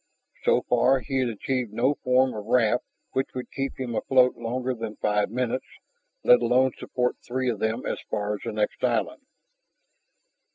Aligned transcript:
So 0.45 0.63
far 0.63 1.01
he 1.01 1.19
had 1.19 1.29
achieved 1.29 1.71
no 1.73 1.93
form 1.93 2.33
of 2.33 2.47
raft 2.47 2.83
which 3.11 3.35
would 3.35 3.51
keep 3.51 3.79
him 3.79 3.93
afloat 3.93 4.35
longer 4.35 4.73
than 4.73 4.95
five 4.95 5.29
minutes, 5.29 5.67
let 6.23 6.41
alone 6.41 6.71
support 6.79 7.17
three 7.23 7.51
of 7.51 7.59
them 7.59 7.85
as 7.85 7.99
far 8.09 8.33
as 8.33 8.39
the 8.43 8.51
next 8.51 8.83
island. 8.83 9.21